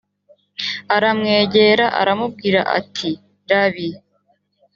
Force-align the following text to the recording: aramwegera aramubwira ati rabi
aramwegera 0.95 1.85
aramubwira 2.01 2.59
ati 2.79 3.11
rabi 3.49 3.87